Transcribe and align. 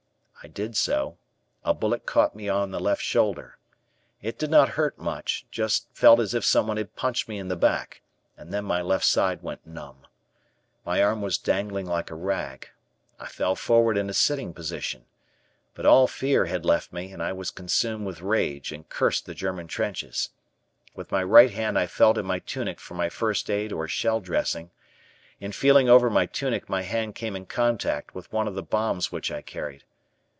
I 0.43 0.47
did 0.47 0.75
so; 0.75 1.19
a 1.63 1.71
bullet 1.71 2.07
caught 2.07 2.35
me 2.35 2.49
on 2.49 2.71
the 2.71 2.79
left 2.79 3.03
shoulder. 3.03 3.59
It 4.23 4.39
did 4.39 4.49
not 4.49 4.69
hurt 4.69 4.97
much, 4.97 5.45
just 5.51 5.85
felt 5.93 6.19
as 6.19 6.33
if 6.33 6.43
someone 6.43 6.77
had 6.77 6.95
punched 6.95 7.29
me 7.29 7.37
in 7.37 7.47
the 7.47 7.55
back, 7.55 8.01
and 8.35 8.51
then 8.51 8.65
my 8.65 8.81
left 8.81 9.05
side 9.05 9.43
went 9.43 9.67
numb. 9.67 9.97
My 10.83 11.03
arm 11.03 11.21
was 11.21 11.37
dangling 11.37 11.85
like 11.85 12.09
a 12.09 12.15
rag. 12.15 12.69
I 13.19 13.27
fell 13.27 13.55
forward 13.55 13.97
in 13.99 14.09
a 14.09 14.15
sitting 14.15 14.51
position. 14.51 15.05
But 15.75 15.85
all 15.85 16.07
fear 16.07 16.45
had 16.47 16.65
left 16.65 16.91
me 16.91 17.11
and 17.13 17.21
I 17.21 17.33
was 17.33 17.51
consumed 17.51 18.07
with 18.07 18.21
rage 18.23 18.71
and 18.71 18.89
cursed 18.89 19.27
the 19.27 19.35
German 19.35 19.67
trenches. 19.67 20.29
With 20.95 21.11
my 21.11 21.21
right 21.21 21.51
hand 21.51 21.77
I 21.77 21.85
felt 21.85 22.17
in 22.17 22.25
my 22.25 22.39
tunic 22.39 22.79
for 22.79 22.95
my 22.95 23.09
first 23.09 23.47
aid 23.51 23.71
or 23.71 23.87
shell 23.87 24.19
dressing. 24.19 24.71
In 25.39 25.51
feeling 25.51 25.87
over 25.87 26.09
my 26.09 26.25
tunic 26.25 26.67
my 26.67 26.81
hand 26.81 27.13
came 27.13 27.35
in 27.35 27.45
contact 27.45 28.15
with 28.15 28.33
one 28.33 28.47
of 28.47 28.55
the 28.55 28.63
bombs 28.63 29.11
which 29.11 29.29
I 29.31 29.43
carried. 29.43 29.83